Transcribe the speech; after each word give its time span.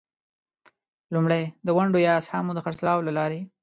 لومړی: 1.13 1.43
د 1.65 1.67
ونډو 1.77 1.99
یا 2.07 2.13
اسهامو 2.21 2.55
د 2.55 2.59
خرڅلاو 2.65 3.05
له 3.07 3.11
لارې. 3.17 3.39